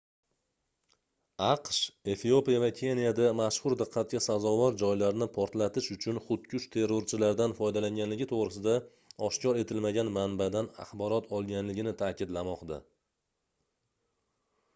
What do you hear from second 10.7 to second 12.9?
axborot olganligini taʼkidlamoqda